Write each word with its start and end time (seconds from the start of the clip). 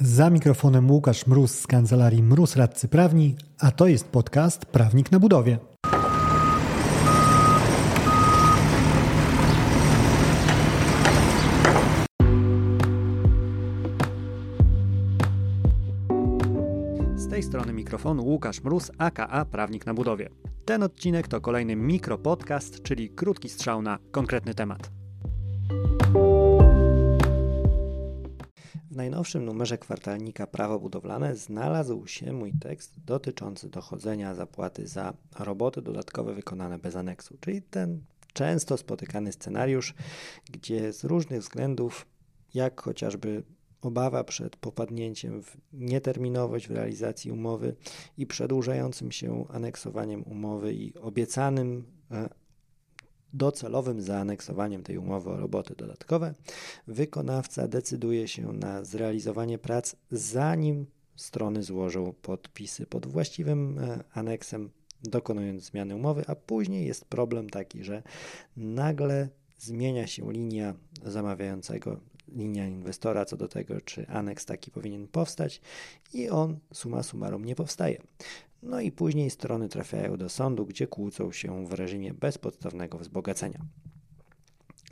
Za 0.00 0.30
mikrofonem 0.30 0.90
Łukasz 0.90 1.26
Mróz 1.26 1.58
z 1.60 1.66
kancelarii 1.66 2.22
Mróz 2.22 2.56
Radcy 2.56 2.88
Prawni, 2.88 3.36
a 3.58 3.70
to 3.70 3.86
jest 3.86 4.08
podcast 4.08 4.66
Prawnik 4.66 5.12
na 5.12 5.20
budowie. 5.20 5.58
Z 17.16 17.28
tej 17.30 17.42
strony 17.42 17.72
mikrofonu 17.72 18.24
Łukasz 18.24 18.64
Mróz, 18.64 18.90
aka 18.98 19.44
Prawnik 19.44 19.86
na 19.86 19.94
budowie. 19.94 20.28
Ten 20.64 20.82
odcinek 20.82 21.28
to 21.28 21.40
kolejny 21.40 21.76
mikropodcast, 21.76 22.82
czyli 22.82 23.10
krótki 23.10 23.48
strzał 23.48 23.82
na 23.82 23.98
konkretny 24.10 24.54
temat. 24.54 24.95
Najnowszym 28.96 29.44
numerze 29.44 29.78
kwartalnika 29.78 30.46
Prawo 30.46 30.78
Budowlane 30.78 31.36
znalazł 31.36 32.06
się 32.06 32.32
mój 32.32 32.52
tekst 32.52 33.04
dotyczący 33.04 33.68
dochodzenia 33.68 34.34
zapłaty 34.34 34.86
za 34.86 35.14
roboty 35.38 35.82
dodatkowe 35.82 36.34
wykonane 36.34 36.78
bez 36.78 36.96
aneksu, 36.96 37.36
czyli 37.40 37.62
ten 37.62 38.00
często 38.32 38.76
spotykany 38.76 39.32
scenariusz, 39.32 39.94
gdzie 40.50 40.92
z 40.92 41.04
różnych 41.04 41.40
względów, 41.40 42.06
jak 42.54 42.80
chociażby 42.80 43.42
obawa 43.82 44.24
przed 44.24 44.56
popadnięciem 44.56 45.42
w 45.42 45.56
nieterminowość 45.72 46.68
w 46.68 46.70
realizacji 46.70 47.30
umowy 47.30 47.76
i 48.18 48.26
przedłużającym 48.26 49.12
się 49.12 49.44
aneksowaniem 49.48 50.22
umowy 50.22 50.74
i 50.74 50.94
obiecanym 50.98 51.84
e, 52.10 52.28
docelowym 53.32 54.00
zaaneksowaniem 54.00 54.82
tej 54.82 54.98
umowy 54.98 55.30
o 55.30 55.36
roboty 55.36 55.74
dodatkowe, 55.76 56.34
wykonawca 56.86 57.68
decyduje 57.68 58.28
się 58.28 58.52
na 58.52 58.84
zrealizowanie 58.84 59.58
prac, 59.58 59.96
zanim 60.10 60.86
strony 61.16 61.62
złożą 61.62 62.14
podpisy 62.22 62.86
pod 62.86 63.06
właściwym 63.06 63.78
e, 63.78 64.04
aneksem, 64.12 64.70
dokonując 65.02 65.64
zmiany 65.64 65.94
umowy, 65.94 66.24
a 66.26 66.34
później 66.34 66.86
jest 66.86 67.04
problem 67.04 67.50
taki, 67.50 67.84
że 67.84 68.02
nagle 68.56 69.28
zmienia 69.58 70.06
się 70.06 70.32
linia 70.32 70.74
zamawiającego, 71.04 72.00
linia 72.28 72.66
inwestora 72.66 73.24
co 73.24 73.36
do 73.36 73.48
tego, 73.48 73.80
czy 73.80 74.08
aneks 74.08 74.46
taki 74.46 74.70
powinien 74.70 75.08
powstać 75.08 75.60
i 76.12 76.28
on 76.28 76.58
suma 76.72 77.02
summarum 77.02 77.44
nie 77.44 77.54
powstaje. 77.54 78.02
No 78.66 78.80
i 78.80 78.92
później 78.92 79.30
strony 79.30 79.68
trafiają 79.68 80.16
do 80.16 80.28
sądu, 80.28 80.66
gdzie 80.66 80.86
kłócą 80.86 81.32
się 81.32 81.66
w 81.66 81.72
reżimie 81.72 82.14
bezpodstawnego 82.14 82.98
wzbogacenia. 82.98 83.60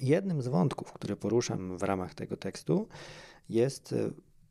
Jednym 0.02 0.42
z 0.42 0.48
wątków, 0.48 0.92
które 0.92 1.16
poruszam 1.16 1.78
w 1.78 1.82
ramach 1.82 2.14
tego 2.14 2.36
tekstu, 2.36 2.88
jest 3.48 3.92
e, 3.92 4.10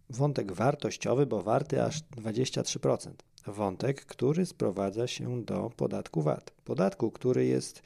wątek 0.09 0.51
wartościowy, 0.51 1.25
bo 1.25 1.41
warty 1.41 1.83
aż 1.83 2.03
23%. 2.03 3.11
Wątek, 3.47 4.05
który 4.05 4.45
sprowadza 4.45 5.07
się 5.07 5.43
do 5.43 5.71
podatku 5.77 6.21
VAT. 6.21 6.51
Podatku, 6.65 7.11
który 7.11 7.45
jest 7.45 7.81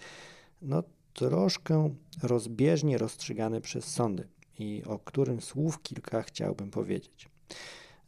no, 0.62 0.84
troszkę 1.14 1.96
rozbieżnie 2.24 2.98
rozstrzygany 2.98 3.62
przez 3.62 3.86
sądy 3.86 4.28
i 4.60 4.84
o 4.86 5.00
którym 5.00 5.42
słów 5.42 5.82
kilka 5.82 6.22
chciałbym 6.22 6.72
powiedzieć. 6.72 7.30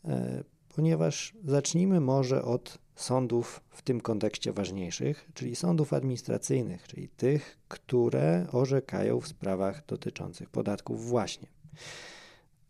E, 0.05 0.43
ponieważ 0.75 1.33
zacznijmy 1.43 1.99
może 1.99 2.43
od 2.43 2.77
sądów 3.01 3.61
w 3.69 3.81
tym 3.81 4.01
kontekście 4.01 4.53
ważniejszych, 4.53 5.31
czyli 5.33 5.55
sądów 5.55 5.93
administracyjnych, 5.93 6.87
czyli 6.87 7.09
tych, 7.09 7.57
które 7.67 8.47
orzekają 8.51 9.19
w 9.19 9.27
sprawach 9.27 9.85
dotyczących 9.85 10.49
podatków 10.49 11.05
właśnie. 11.05 11.47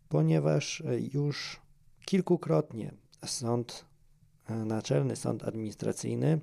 Ponieważ 0.08 0.82
już 1.14 1.60
kilkukrotnie 2.04 2.92
sąd, 3.24 3.84
Naczelny 4.48 5.16
Sąd 5.16 5.44
Administracyjny 5.44 6.40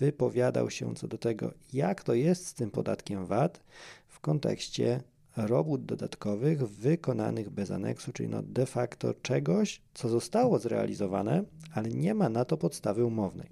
wypowiadał 0.00 0.70
się 0.70 0.94
co 0.94 1.08
do 1.08 1.18
tego, 1.18 1.52
jak 1.72 2.02
to 2.02 2.14
jest 2.14 2.46
z 2.46 2.54
tym 2.54 2.70
podatkiem 2.70 3.26
VAT 3.26 3.60
w 4.08 4.20
kontekście 4.20 5.02
robót 5.36 5.84
dodatkowych 5.84 6.68
wykonanych 6.68 7.50
bez 7.50 7.70
aneksu, 7.70 8.12
czyli 8.12 8.28
no 8.28 8.42
de 8.42 8.66
facto 8.66 9.14
czegoś, 9.14 9.82
co 9.94 10.08
zostało 10.08 10.58
zrealizowane, 10.58 11.44
ale 11.74 11.88
nie 11.88 12.14
ma 12.14 12.28
na 12.28 12.44
to 12.44 12.56
podstawy 12.56 13.04
umownej. 13.04 13.48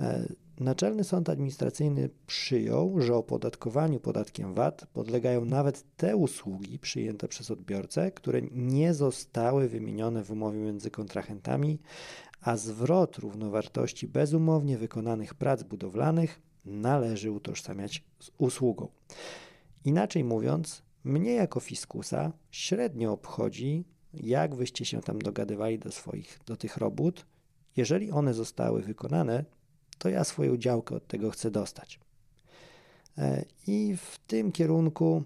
E, 0.00 0.26
Naczelny 0.60 1.04
Sąd 1.04 1.28
Administracyjny 1.28 2.10
przyjął, 2.26 3.00
że 3.00 3.14
opodatkowaniu 3.14 4.00
podatkiem 4.00 4.54
VAT 4.54 4.86
podlegają 4.92 5.44
nawet 5.44 5.84
te 5.96 6.16
usługi 6.16 6.78
przyjęte 6.78 7.28
przez 7.28 7.50
odbiorcę, 7.50 8.10
które 8.10 8.42
nie 8.52 8.94
zostały 8.94 9.68
wymienione 9.68 10.24
w 10.24 10.30
umowie 10.30 10.58
między 10.58 10.90
kontrahentami, 10.90 11.78
a 12.40 12.56
zwrot 12.56 13.16
równowartości 13.16 14.08
bezumownie 14.08 14.78
wykonanych 14.78 15.34
prac 15.34 15.62
budowlanych 15.62 16.40
należy 16.64 17.30
utożsamiać 17.30 18.04
z 18.18 18.30
usługą. 18.38 18.88
Inaczej 19.84 20.24
mówiąc, 20.24 20.82
mnie 21.04 21.32
jako 21.34 21.60
fiskusa 21.60 22.32
średnio 22.50 23.12
obchodzi, 23.12 23.84
jak 24.14 24.54
wyście 24.54 24.84
się 24.84 25.00
tam 25.00 25.18
dogadywali 25.18 25.78
do 25.78 25.92
swoich, 25.92 26.40
do 26.46 26.56
tych 26.56 26.76
robót. 26.76 27.26
Jeżeli 27.76 28.10
one 28.10 28.34
zostały 28.34 28.82
wykonane, 28.82 29.44
to 29.98 30.08
ja 30.08 30.24
swoją 30.24 30.56
działkę 30.56 30.94
od 30.94 31.06
tego 31.06 31.30
chcę 31.30 31.50
dostać. 31.50 32.00
E, 33.18 33.44
I 33.66 33.96
w 33.96 34.18
tym 34.26 34.52
kierunku, 34.52 35.22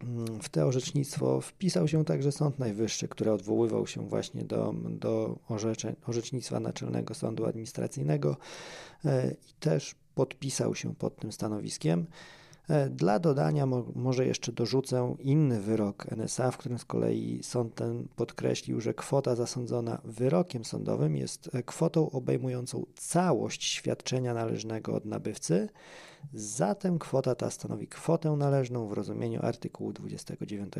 mm, 0.00 0.40
w 0.40 0.48
to 0.48 0.66
orzecznictwo 0.66 1.40
wpisał 1.40 1.88
się 1.88 2.04
także 2.04 2.32
Sąd 2.32 2.58
Najwyższy, 2.58 3.08
który 3.08 3.32
odwoływał 3.32 3.86
się 3.86 4.08
właśnie 4.08 4.44
do, 4.44 4.74
do 4.90 5.38
orzeczeń, 5.48 5.96
orzecznictwa 6.06 6.60
Naczelnego 6.60 7.14
Sądu 7.14 7.46
Administracyjnego 7.46 8.36
e, 9.04 9.30
i 9.30 9.52
też 9.60 9.94
podpisał 10.14 10.74
się 10.74 10.94
pod 10.94 11.16
tym 11.16 11.32
stanowiskiem. 11.32 12.06
E, 12.68 12.90
dla 12.90 13.18
dodania 13.18 13.66
mo 13.66 13.84
może 13.94 14.26
jeszcze 14.26 14.52
dorzucę 14.52 15.16
inny 15.18 15.60
wyrok 15.60 16.12
NSA, 16.12 16.50
w 16.50 16.56
którym 16.58 16.78
z 16.78 16.84
kolei 16.84 17.40
sąd 17.42 17.74
ten 17.74 18.08
podkreślił, 18.16 18.80
że 18.80 18.94
kwota 18.94 19.34
zasądzona 19.34 20.00
wyrokiem 20.04 20.64
sądowym 20.64 21.16
jest 21.16 21.54
e, 21.54 21.62
kwotą 21.62 22.10
obejmującą 22.10 22.86
całość 22.94 23.64
świadczenia 23.64 24.34
należnego 24.34 24.94
od 24.94 25.04
nabywcy. 25.04 25.68
Zatem 26.32 26.98
kwota 26.98 27.34
ta 27.34 27.50
stanowi 27.50 27.86
kwotę 27.86 28.30
należną 28.30 28.86
w 28.86 28.92
rozumieniu 28.92 29.40
artykułu 29.42 29.92
29 29.92 30.72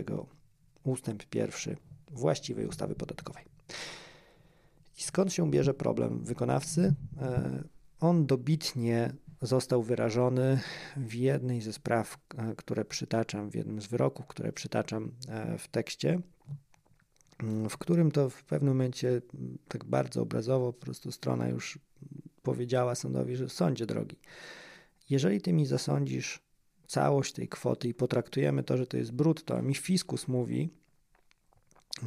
ustęp 0.85 1.35
1 1.35 1.77
właściwej 2.11 2.67
ustawy 2.67 2.95
podatkowej. 2.95 3.45
I 4.99 5.03
skąd 5.03 5.33
się 5.33 5.51
bierze 5.51 5.75
problem 5.75 6.25
wykonawcy? 6.25 6.95
E, 7.21 7.63
on 8.01 8.27
dobitnie 8.27 9.13
został 9.43 9.83
wyrażony 9.83 10.61
w 10.97 11.15
jednej 11.15 11.61
ze 11.61 11.73
spraw, 11.73 12.19
e, 12.39 12.55
które 12.57 12.85
przytaczam, 12.85 13.51
w 13.51 13.55
jednym 13.55 13.81
z 13.81 13.87
wyroków, 13.87 14.27
które 14.27 14.53
przytaczam 14.53 15.11
e, 15.29 15.59
w 15.59 15.69
tekście, 15.69 16.21
mm, 17.43 17.69
w 17.69 17.79
którym 17.79 18.11
to 18.11 18.31
w 18.31 18.45
pewnym 18.45 18.75
momencie 18.75 19.09
mm, 19.09 19.59
tak 19.69 19.85
bardzo 19.85 20.23
obrazowo 20.23 20.73
po 20.73 20.81
prostu 20.81 21.13
strona 21.13 21.49
już 21.49 21.79
powiedziała 22.43 22.95
sądowi, 22.95 23.37
że 23.37 23.49
sądzie 23.49 23.87
drogi, 23.87 24.17
jeżeli 25.11 25.41
ty 25.41 25.53
mi 25.53 25.67
zasądzisz 25.67 26.49
całość 26.87 27.33
tej 27.33 27.49
kwoty 27.49 27.89
i 27.89 27.95
potraktujemy 27.95 28.63
to, 28.63 28.77
że 28.77 28.87
to 28.87 28.97
jest 28.97 29.13
brutto, 29.13 29.59
a 29.59 29.63
mi 29.63 29.75
fiskus 29.75 30.29
mówi, 30.29 30.71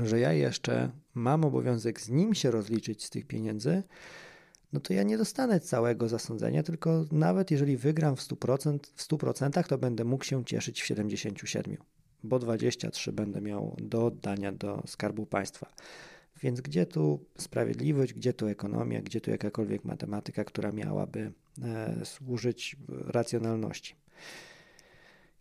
że 0.04 0.20
ja 0.20 0.34
jeszcze 0.34 0.92
mam 1.14 1.46
obowiązek 1.46 2.02
z 2.02 2.10
nim 2.10 2.34
się 2.34 2.52
rozliczyć 2.52 3.06
z 3.06 3.10
tych 3.10 3.26
pieniędzy, 3.28 3.84
no 4.74 4.80
to 4.80 4.94
ja 4.94 5.04
nie 5.04 5.18
dostanę 5.18 5.60
całego 5.60 6.10
zasądzenia, 6.10 6.64
tylko 6.64 7.06
nawet 7.12 7.52
jeżeli 7.52 7.78
wygram 7.78 8.16
w 8.16 8.22
100%, 8.22 8.80
w 8.96 9.08
100% 9.08 9.68
to 9.68 9.78
będę 9.78 10.04
mógł 10.04 10.24
się 10.24 10.46
cieszyć 10.46 10.82
w 10.82 10.88
77%, 10.88 11.78
bo 12.24 12.40
23 12.40 13.12
będę 13.12 13.42
miał 13.42 13.76
do 13.82 14.06
oddania 14.06 14.52
do 14.52 14.84
Skarbu 14.88 15.26
Państwa. 15.26 15.74
Więc 16.44 16.62
gdzie 16.62 16.86
tu 16.86 17.26
sprawiedliwość, 17.38 18.14
gdzie 18.14 18.34
tu 18.34 18.48
ekonomia, 18.48 19.02
gdzie 19.02 19.22
tu 19.22 19.32
jakakolwiek 19.32 19.86
matematyka, 19.86 20.44
która 20.44 20.72
miałaby 20.72 21.32
e, 21.62 22.06
służyć 22.06 22.76
racjonalności. 22.90 23.96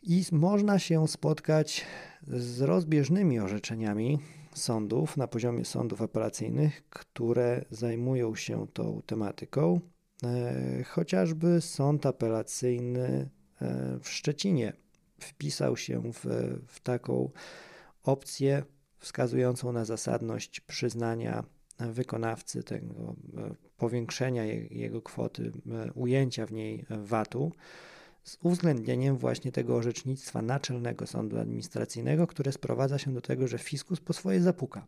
I 0.02 0.24
można 0.32 0.78
się 0.78 1.08
spotkać 1.08 1.86
z 2.22 2.60
rozbieżnymi 2.60 3.38
orzeczeniami 3.38 4.18
sądów 4.54 5.16
na 5.16 5.26
poziomie 5.26 5.64
sądów 5.64 6.02
apelacyjnych, 6.02 6.88
które 6.90 7.64
zajmują 7.70 8.34
się 8.34 8.66
tą 8.72 9.02
tematyką. 9.06 9.80
E, 10.24 10.84
chociażby 10.84 11.60
sąd 11.60 12.06
apelacyjny 12.06 13.30
e, 13.60 13.98
w 14.02 14.08
Szczecinie 14.08 14.72
wpisał 15.20 15.76
się 15.76 16.12
w, 16.12 16.24
w 16.66 16.80
taką 16.80 17.30
opcję 18.02 18.62
wskazującą 18.98 19.72
na 19.72 19.84
zasadność 19.84 20.60
przyznania 20.60 21.44
wykonawcy 21.78 22.62
tego 22.62 23.16
e, 23.36 23.54
powiększenia 23.76 24.44
jego 24.70 25.02
kwoty, 25.02 25.52
ujęcia 25.94 26.46
w 26.46 26.52
niej 26.52 26.86
VAT-u 26.90 27.52
z 28.24 28.38
uwzględnieniem 28.42 29.16
właśnie 29.16 29.52
tego 29.52 29.76
orzecznictwa 29.76 30.42
Naczelnego 30.42 31.06
Sądu 31.06 31.38
Administracyjnego, 31.38 32.26
które 32.26 32.52
sprowadza 32.52 32.98
się 32.98 33.14
do 33.14 33.20
tego, 33.20 33.48
że 33.48 33.58
fiskus 33.58 34.00
po 34.00 34.12
swoje 34.12 34.40
zapuka. 34.42 34.86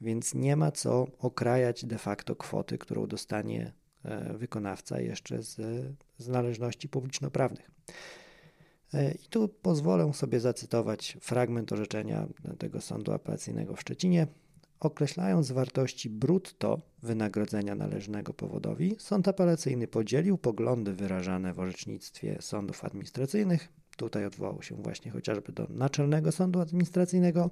więc 0.00 0.34
nie 0.34 0.56
ma 0.56 0.72
co 0.72 1.06
okrajać 1.18 1.84
de 1.84 1.98
facto 1.98 2.36
kwoty, 2.36 2.78
którą 2.78 3.06
dostanie 3.06 3.72
e, 4.04 4.34
wykonawca 4.34 5.00
jeszcze 5.00 5.42
z, 5.42 5.56
z 6.18 6.28
należności 6.28 6.88
publiczno-prawnych. 6.88 7.70
E, 8.94 9.12
I 9.12 9.28
tu 9.30 9.48
pozwolę 9.48 10.14
sobie 10.14 10.40
zacytować 10.40 11.18
fragment 11.20 11.72
orzeczenia 11.72 12.26
tego 12.58 12.80
sądu 12.80 13.12
apelacyjnego 13.12 13.76
w 13.76 13.80
Szczecinie. 13.80 14.26
Określając 14.80 15.52
wartości 15.52 16.10
brutto 16.10 16.80
wynagrodzenia 17.02 17.74
należnego 17.74 18.34
powodowi, 18.34 18.96
sąd 18.98 19.28
apelacyjny 19.28 19.88
podzielił 19.88 20.38
poglądy 20.38 20.92
wyrażane 20.92 21.54
w 21.54 21.60
orzecznictwie 21.60 22.38
sądów 22.40 22.84
administracyjnych. 22.84 23.68
Tutaj 23.96 24.24
odwołał 24.24 24.62
się 24.62 24.74
właśnie 24.76 25.10
chociażby 25.10 25.52
do 25.52 25.66
Naczelnego 25.70 26.32
Sądu 26.32 26.60
Administracyjnego, 26.60 27.50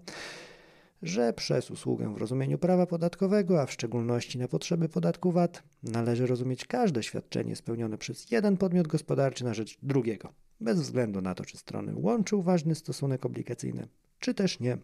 że 1.03 1.33
przez 1.33 1.71
usługę 1.71 2.15
w 2.15 2.17
rozumieniu 2.17 2.59
prawa 2.59 2.87
podatkowego, 2.87 3.63
a 3.63 3.67
w 3.67 3.73
szczególności 3.73 4.39
na 4.39 4.49
potrzeby 4.49 4.89
podatku 4.89 5.33
VAT, 5.33 5.63
należy 5.83 6.27
rozumieć 6.27 6.65
każde 6.65 7.03
świadczenie 7.03 7.57
spełnione 7.57 7.99
przez 7.99 8.31
jeden 8.31 8.57
podmiot 8.57 8.89
gospodarczy 8.89 9.45
na 9.45 9.55
rzecz 9.55 9.79
drugiego, 9.83 10.33
bez 10.61 10.81
względu 10.81 11.21
na 11.21 11.35
to, 11.35 11.45
czy 11.45 11.59
strony 11.59 11.93
łączył 11.97 12.43
ważny 12.43 12.75
stosunek 12.75 13.27
obligacyjny, 13.27 13.89
czy 14.21 14.35
też 14.35 14.61
nie. 14.61 14.79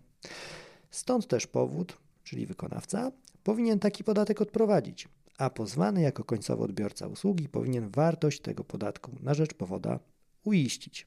Stąd 0.90 1.26
też 1.26 1.46
powód, 1.46 1.98
czyli 2.24 2.46
wykonawca, 2.46 3.12
powinien 3.44 3.78
taki 3.78 4.04
podatek 4.04 4.40
odprowadzić, 4.40 5.08
a 5.38 5.50
pozwany 5.50 6.02
jako 6.02 6.24
końcowy 6.24 6.62
odbiorca 6.62 7.06
usługi 7.06 7.48
powinien 7.48 7.90
wartość 7.90 8.40
tego 8.40 8.64
podatku 8.64 9.12
na 9.20 9.34
rzecz 9.34 9.54
powoda 9.54 9.98
uiścić. 10.44 11.06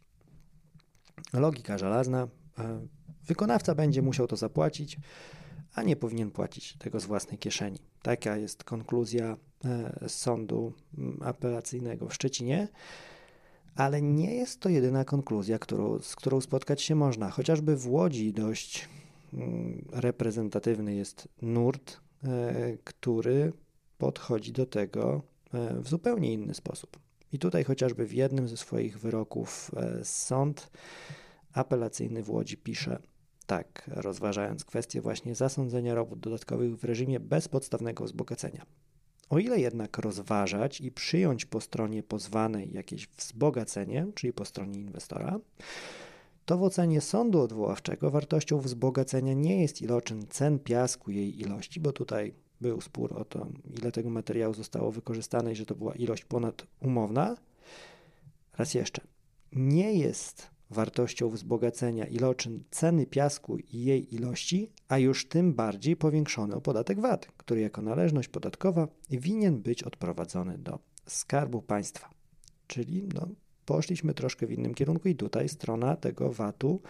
Logika 1.34 1.78
żelazna. 1.78 2.28
E, 2.60 2.88
wykonawca 3.28 3.76
będzie 3.76 4.02
musiał 4.02 4.28
to 4.28 4.36
zapłacić, 4.36 4.98
a 5.74 5.84
nie 5.84 5.96
powinien 5.96 6.32
płacić 6.32 6.78
tego 6.78 7.00
z 7.00 7.06
własnej 7.06 7.38
kieszeni. 7.38 7.80
Taka 8.02 8.38
jest 8.38 8.64
konkluzja 8.64 9.38
e, 9.66 10.10
sądu 10.10 10.74
apelacyjnego 11.22 12.08
w 12.10 12.14
Szczecinie. 12.14 12.68
Ale 13.76 14.02
nie 14.02 14.36
jest 14.36 14.60
to 14.60 14.70
jedyna 14.70 15.06
konkluzja, 15.06 15.60
którą, 15.60 16.00
z 16.00 16.16
którą 16.16 16.42
spotkać 16.42 16.82
się 16.82 16.96
można. 16.96 17.30
Chociażby 17.30 17.78
w 17.78 17.88
Łodzi 17.88 18.34
dość 18.34 18.90
mm, 18.90 19.05
reprezentatywny 19.92 20.96
jest 20.96 21.28
nurt, 21.42 22.00
e, 22.24 22.78
który 22.84 23.54
podchodzi 23.98 24.52
do 24.52 24.66
tego 24.66 25.22
w 25.82 25.90
zupełnie 25.90 26.34
inny 26.34 26.54
sposób. 26.54 27.00
I 27.32 27.40
tutaj 27.40 27.64
chociażby 27.64 28.06
w 28.06 28.14
jednym 28.14 28.48
ze 28.48 28.58
swoich 28.58 29.00
wyroków 29.00 29.72
e, 29.78 30.06
sąd 30.06 30.72
apelacyjny 31.54 32.24
w 32.24 32.30
Łodzi 32.30 32.58
pisze 32.58 33.00
tak, 33.46 33.90
rozważając 33.94 34.66
kwestię 34.66 35.02
właśnie 35.02 35.36
zasądzenia 35.36 35.96
robót 35.96 36.20
dodatkowych 36.20 36.78
w 36.78 36.84
reżimie 36.84 37.20
bezpodstawnego 37.20 38.04
wzbogacenia. 38.04 38.66
O 39.30 39.40
ile 39.40 39.60
jednak 39.60 39.98
rozważać 39.98 40.82
i 40.82 40.92
przyjąć 40.92 41.46
po 41.46 41.62
stronie 41.62 42.04
pozwanej 42.04 42.74
jakieś 42.74 43.08
wzbogacenie, 43.08 44.08
czyli 44.16 44.34
po 44.34 44.46
stronie 44.46 44.80
inwestora, 44.80 45.40
to 46.46 46.58
w 46.58 46.64
ocenie 46.64 47.02
sądu 47.02 47.42
odwoławczego 47.42 48.12
wartością 48.12 48.60
wzbogacenia 48.60 49.34
nie 49.34 49.62
jest 49.62 49.82
iloczyn 49.82 50.26
cen 50.30 50.60
piasku 50.60 51.12
jej 51.12 51.42
ilości, 51.42 51.80
bo 51.80 51.92
tutaj 51.92 52.34
był 52.62 52.82
spór 52.82 53.14
o 53.18 53.26
to, 53.26 53.48
ile 53.80 53.92
tego 53.92 54.10
materiału 54.10 54.54
zostało 54.54 54.92
wykorzystane 54.92 55.52
i 55.52 55.56
że 55.56 55.66
to 55.66 55.76
była 55.76 55.96
ilość 55.96 56.26
ponadumowna. 56.26 57.38
Raz 58.58 58.74
jeszcze, 58.74 59.02
nie 59.52 59.94
jest 59.94 60.50
wartością 60.70 61.30
wzbogacenia 61.30 62.06
iloczyn 62.06 62.64
ceny 62.72 63.06
piasku 63.06 63.58
i 63.58 63.84
jej 63.84 64.16
ilości, 64.16 64.72
a 64.88 64.98
już 64.98 65.28
tym 65.28 65.54
bardziej 65.54 65.96
powiększony 65.96 66.56
o 66.56 66.62
podatek 66.62 67.00
VAT, 67.00 67.28
który 67.38 67.62
jako 67.62 67.82
należność 67.82 68.28
podatkowa 68.28 68.88
winien 69.10 69.62
być 69.62 69.84
odprowadzony 69.84 70.58
do 70.58 70.80
Skarbu 71.08 71.62
Państwa. 71.62 72.10
Czyli 72.68 73.08
no, 73.14 73.28
poszliśmy 73.66 74.14
troszkę 74.14 74.48
w 74.48 74.52
innym 74.52 74.74
kierunku 74.74 75.10
i 75.10 75.16
tutaj 75.16 75.50
strona 75.50 75.96
tego 75.96 76.32
VAT-u 76.32 76.82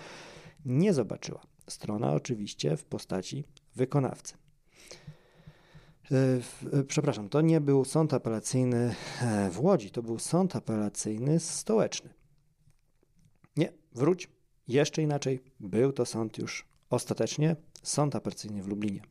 nie 0.66 0.94
zobaczyła. 0.94 1.42
Strona 1.70 2.14
oczywiście 2.14 2.78
w 2.78 2.86
postaci 2.86 3.44
wykonawcy. 3.76 4.34
E, 6.12 6.78
e, 6.80 6.84
przepraszam, 6.84 7.30
to 7.30 7.42
nie 7.42 7.62
był 7.62 7.86
sąd 7.86 8.14
apelacyjny 8.14 8.96
e, 9.22 9.50
w 9.50 9.62
Łodzi, 9.62 9.92
to 9.92 10.04
był 10.04 10.20
sąd 10.20 10.56
apelacyjny 10.56 11.40
stołeczny. 11.40 12.10
Nie, 13.58 13.72
wróć, 13.96 14.30
jeszcze 14.68 15.02
inaczej, 15.02 15.44
był 15.60 15.94
to 15.94 16.06
sąd 16.06 16.38
już 16.38 16.66
ostatecznie, 16.90 17.56
sąd 17.84 18.16
apelacyjny 18.16 18.64
w 18.64 18.68
Lublinie. 18.68 19.02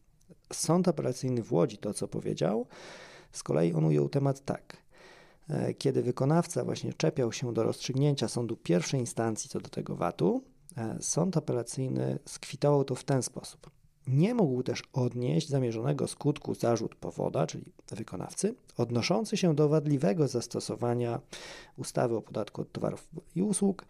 Sąd 0.53 0.89
apelacyjny 0.89 1.43
w 1.43 1.53
Łodzi, 1.53 1.79
to 1.79 1.95
co 1.95 2.09
powiedział, 2.09 2.67
z 3.33 3.43
kolei 3.43 3.73
on 3.73 3.85
ujął 3.85 4.09
temat 4.09 4.45
tak. 4.45 4.84
Kiedy 5.79 6.03
wykonawca 6.03 6.65
właśnie 6.65 6.93
czepiał 6.93 7.33
się 7.33 7.55
do 7.55 7.63
rozstrzygnięcia 7.63 8.29
sądu 8.29 8.57
pierwszej 8.57 9.01
instancji 9.01 9.51
co 9.51 9.61
do 9.61 9.69
tego 9.69 9.97
VAT-u, 9.97 10.45
sąd 11.01 11.37
apelacyjny 11.37 12.19
skwitował 12.25 12.85
to 12.85 12.95
w 12.95 13.05
ten 13.05 13.23
sposób. 13.23 13.71
Nie 14.07 14.35
mógł 14.35 14.63
też 14.63 14.83
odnieść 14.93 15.49
zamierzonego 15.49 16.09
skutku 16.09 16.55
zarzut 16.55 16.95
powoda, 16.95 17.47
czyli 17.47 17.73
wykonawcy, 17.91 18.55
odnoszący 18.77 19.37
się 19.37 19.55
do 19.55 19.69
wadliwego 19.69 20.29
zastosowania 20.29 21.21
ustawy 21.77 22.17
o 22.17 22.23
podatku 22.23 22.63
od 22.63 22.73
towarów 22.73 23.09
i 23.35 23.43
usług 23.43 23.87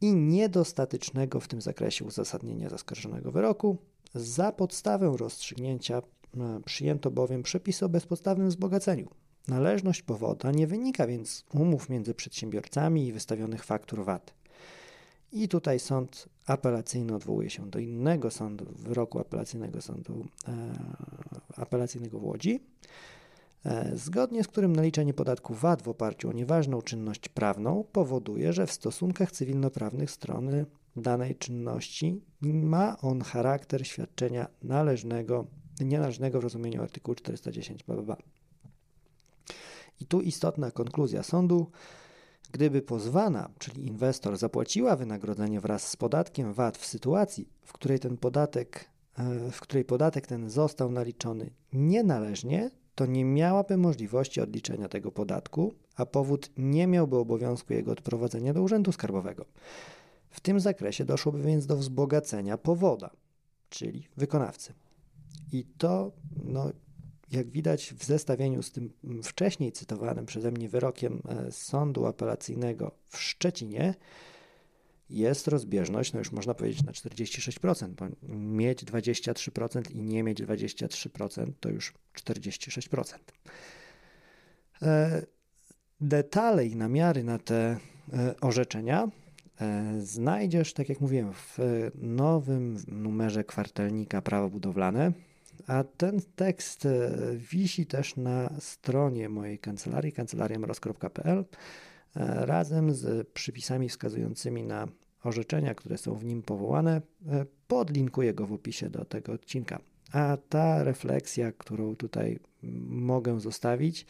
i 0.00 0.14
niedostatecznego 0.14 1.40
w 1.40 1.48
tym 1.48 1.60
zakresie 1.60 2.04
uzasadnienia 2.04 2.68
zaskarżonego 2.68 3.32
wyroku. 3.32 3.76
Za 4.14 4.52
podstawę 4.52 5.14
rozstrzygnięcia 5.16 6.02
e, 6.36 6.60
przyjęto 6.64 7.10
bowiem 7.10 7.42
przepisy 7.42 7.84
o 7.84 7.88
bezpodstawnym 7.88 8.48
wzbogaceniu. 8.48 9.08
Należność 9.48 10.02
powoda 10.02 10.50
nie 10.50 10.66
wynika 10.66 11.06
więc 11.06 11.30
z 11.30 11.44
umów 11.54 11.88
między 11.88 12.14
przedsiębiorcami 12.14 13.06
i 13.06 13.12
wystawionych 13.12 13.64
faktur 13.64 14.04
VAT. 14.04 14.34
I 15.32 15.48
tutaj 15.48 15.78
sąd 15.78 16.28
apelacyjny 16.46 17.14
odwołuje 17.14 17.50
się 17.50 17.70
do 17.70 17.78
innego 17.78 18.30
sądu, 18.30 18.66
wyroku 18.76 19.18
apelacyjnego 19.18 19.82
sądu 19.82 20.26
e, 20.48 20.52
apelacyjnego 21.56 22.18
w 22.18 22.24
Łodzi, 22.24 22.60
e, 23.64 23.96
zgodnie 23.96 24.44
z 24.44 24.48
którym 24.48 24.76
naliczenie 24.76 25.14
podatku 25.14 25.54
VAT 25.54 25.82
w 25.82 25.88
oparciu 25.88 26.28
o 26.28 26.32
nieważną 26.32 26.82
czynność 26.82 27.28
prawną 27.28 27.84
powoduje, 27.92 28.52
że 28.52 28.66
w 28.66 28.72
stosunkach 28.72 29.32
cywilnoprawnych 29.32 30.10
strony 30.10 30.66
danej 30.96 31.36
czynności 31.36 32.20
ma 32.42 33.00
on 33.00 33.20
charakter 33.20 33.86
świadczenia 33.86 34.48
należnego, 34.62 35.46
nienależnego 35.80 36.40
w 36.40 36.44
rozumieniu 36.44 36.82
artykułu 36.82 37.14
410 37.14 37.82
BBB. 37.82 38.16
I 40.00 40.06
tu 40.06 40.20
istotna 40.20 40.70
konkluzja 40.70 41.22
sądu. 41.22 41.70
Gdyby 42.52 42.82
pozwana, 42.82 43.50
czyli 43.58 43.86
inwestor, 43.86 44.36
zapłaciła 44.36 44.96
wynagrodzenie 44.96 45.60
wraz 45.60 45.88
z 45.88 45.96
podatkiem 45.96 46.52
VAT 46.52 46.78
w 46.78 46.86
sytuacji, 46.86 47.48
w 47.64 47.72
której 47.72 47.98
ten 47.98 48.16
podatek, 48.16 48.90
e, 49.18 49.50
w 49.50 49.60
której 49.60 49.84
podatek 49.84 50.26
ten 50.26 50.50
został 50.50 50.90
naliczony 50.90 51.50
nienależnie, 51.72 52.70
to 52.94 53.06
nie 53.06 53.24
miałaby 53.24 53.76
możliwości 53.76 54.40
odliczenia 54.40 54.88
tego 54.88 55.12
podatku, 55.12 55.74
a 55.96 56.06
powód 56.06 56.50
nie 56.56 56.86
miałby 56.86 57.16
obowiązku 57.16 57.72
jego 57.72 57.92
odprowadzenia 57.92 58.52
do 58.52 58.62
Urzędu 58.62 58.92
Skarbowego. 58.92 59.44
W 60.30 60.40
tym 60.40 60.60
zakresie 60.60 61.04
doszłoby 61.04 61.42
więc 61.42 61.66
do 61.66 61.76
wzbogacenia 61.76 62.58
powoda, 62.58 63.10
czyli 63.68 64.08
wykonawcy. 64.16 64.74
I 65.52 65.64
to 65.64 66.12
no, 66.44 66.70
jak 67.32 67.50
widać 67.50 67.94
w 67.94 68.04
zestawieniu 68.04 68.62
z 68.62 68.72
tym 68.72 68.92
wcześniej 69.22 69.72
cytowanym 69.72 70.26
przeze 70.26 70.50
mnie 70.50 70.68
wyrokiem 70.68 71.22
e, 71.28 71.52
Sądu 71.52 72.06
Apelacyjnego 72.06 72.92
w 73.08 73.18
Szczecinie, 73.18 73.94
jest 75.10 75.48
rozbieżność, 75.48 76.12
no 76.12 76.18
już 76.18 76.32
można 76.32 76.54
powiedzieć 76.54 76.82
na 76.82 76.92
46%, 76.92 77.88
bo 77.88 78.06
mieć 78.36 78.84
23% 78.84 79.90
i 79.94 80.02
nie 80.02 80.22
mieć 80.22 80.42
23% 80.42 81.52
to 81.60 81.68
już 81.68 81.94
46%. 82.14 83.16
E, 84.82 85.22
detale 86.00 86.66
i 86.66 86.76
namiary 86.76 87.24
na 87.24 87.38
te 87.38 87.76
e, 88.12 88.34
orzeczenia 88.40 89.08
znajdziesz, 89.98 90.72
tak 90.72 90.88
jak 90.88 91.00
mówiłem, 91.00 91.32
w 91.32 91.58
nowym 91.94 92.76
numerze 92.88 93.44
kwartelnika 93.44 94.22
Prawo 94.22 94.50
Budowlane 94.50 95.12
a 95.66 95.84
ten 95.84 96.20
tekst 96.36 96.86
e, 96.86 97.10
wisi 97.36 97.86
też 97.86 98.16
na 98.16 98.50
stronie 98.58 99.28
mojej 99.28 99.58
kancelarii, 99.58 100.12
kancelariamroz.pl, 100.12 101.38
e, 101.38 102.46
razem 102.46 102.94
z 102.94 103.28
przypisami 103.28 103.88
wskazującymi 103.88 104.62
na 104.62 104.88
orzeczenia, 105.24 105.74
które 105.74 105.98
są 105.98 106.14
w 106.14 106.24
nim 106.24 106.42
powołane. 106.42 107.00
E, 107.28 107.46
podlinkuję 107.68 108.34
go 108.34 108.46
w 108.46 108.52
opisie 108.52 108.90
do 108.90 109.04
tego 109.04 109.32
odcinka. 109.32 109.78
A 110.12 110.36
ta 110.48 110.84
refleksja, 110.84 111.52
którą 111.52 111.96
tutaj 111.96 112.38
mogę 112.88 113.40
zostawić, 113.40 114.06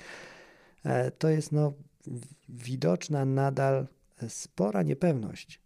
to 1.18 1.28
jest 1.28 1.52
no, 1.52 1.72
widoczna 2.48 3.24
nadal 3.24 3.86
spora 4.28 4.82
niepewność 4.82 5.60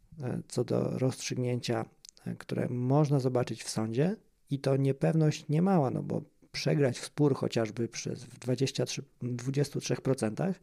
co 0.48 0.64
do 0.64 0.98
rozstrzygnięcia, 0.98 1.84
które 2.38 2.68
można 2.68 3.20
zobaczyć 3.20 3.64
w 3.64 3.70
sądzie, 3.70 4.16
i 4.50 4.58
to 4.58 4.76
niepewność 4.76 5.48
niemała, 5.48 5.90
no 5.90 6.02
bo 6.02 6.22
przegrać 6.52 6.98
spór 6.98 7.34
chociażby 7.34 7.88
przez 7.88 8.24
w 8.24 8.38
23, 8.38 9.02
23%, 9.22 10.54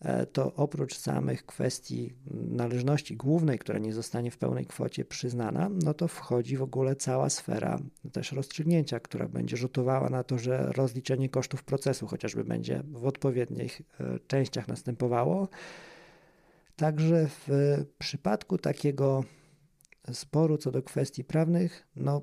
e, 0.00 0.26
to 0.26 0.54
oprócz 0.54 0.98
samych 0.98 1.46
kwestii 1.46 2.12
należności 2.50 3.16
głównej, 3.16 3.58
która 3.58 3.78
nie 3.78 3.92
zostanie 3.92 4.30
w 4.30 4.38
pełnej 4.38 4.66
kwocie 4.66 5.04
przyznana, 5.04 5.70
no 5.84 5.94
to 5.94 6.08
wchodzi 6.08 6.56
w 6.56 6.62
ogóle 6.62 6.96
cała 6.96 7.30
sfera 7.30 7.78
też 8.12 8.32
rozstrzygnięcia, 8.32 9.00
która 9.00 9.28
będzie 9.28 9.56
rzutowała 9.56 10.10
na 10.10 10.24
to, 10.24 10.38
że 10.38 10.72
rozliczenie 10.72 11.28
kosztów 11.28 11.64
procesu 11.64 12.06
chociażby 12.06 12.44
będzie 12.44 12.82
w 12.92 13.06
odpowiednich 13.06 13.82
e, 14.00 14.18
częściach 14.26 14.68
następowało. 14.68 15.48
Także 16.76 17.28
w 17.28 17.48
przypadku 17.98 18.58
takiego 18.58 19.24
sporu 20.12 20.58
co 20.58 20.70
do 20.70 20.82
kwestii 20.82 21.24
prawnych, 21.24 21.86
no 21.96 22.22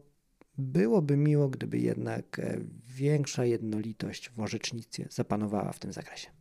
byłoby 0.60 1.18
miło, 1.18 1.50
gdyby 1.50 1.78
jednak 1.78 2.40
e, 2.40 2.60
większa 2.88 3.46
jednolitość 3.46 4.30
w 4.30 4.40
orzecznictwie 4.40 5.08
zapanowała 5.10 5.72
w 5.72 5.80
tym 5.80 5.94
zakresie. 5.94 6.39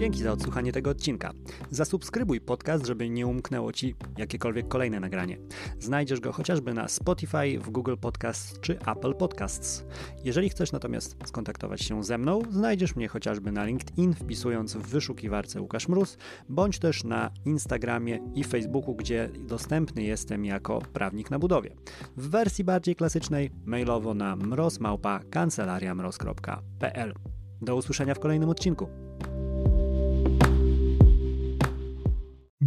Dzięki 0.00 0.22
za 0.22 0.32
odsłuchanie 0.32 0.72
tego 0.72 0.90
odcinka. 0.90 1.32
Zasubskrybuj 1.70 2.40
podcast, 2.40 2.86
żeby 2.86 3.10
nie 3.10 3.26
umknęło 3.26 3.72
Ci 3.72 3.94
jakiekolwiek 4.18 4.68
kolejne 4.68 5.00
nagranie. 5.00 5.38
Znajdziesz 5.80 6.20
go 6.20 6.32
chociażby 6.32 6.74
na 6.74 6.88
Spotify, 6.88 7.58
w 7.58 7.70
Google 7.70 7.96
Podcasts 8.00 8.60
czy 8.60 8.78
Apple 8.78 9.14
Podcasts. 9.14 9.84
Jeżeli 10.24 10.48
chcesz 10.48 10.72
natomiast 10.72 11.16
skontaktować 11.24 11.82
się 11.82 12.04
ze 12.04 12.18
mną, 12.18 12.42
znajdziesz 12.50 12.96
mnie 12.96 13.08
chociażby 13.08 13.52
na 13.52 13.64
LinkedIn, 13.64 14.14
wpisując 14.14 14.74
w 14.74 14.82
wyszukiwarce 14.82 15.60
Łukasz 15.60 15.88
Mróz, 15.88 16.16
bądź 16.48 16.78
też 16.78 17.04
na 17.04 17.30
Instagramie 17.44 18.18
i 18.34 18.44
Facebooku, 18.44 18.94
gdzie 18.94 19.30
dostępny 19.38 20.02
jestem 20.02 20.44
jako 20.44 20.78
prawnik 20.92 21.30
na 21.30 21.38
budowie. 21.38 21.76
W 22.16 22.28
wersji 22.28 22.64
bardziej 22.64 22.96
klasycznej 22.96 23.50
mailowo 23.64 24.14
na 24.14 24.36
mrozmałpa 24.36 25.20
kancelariamroz.pl. 25.30 27.14
Do 27.62 27.76
usłyszenia 27.76 28.14
w 28.14 28.20
kolejnym 28.20 28.48
odcinku. 28.48 28.88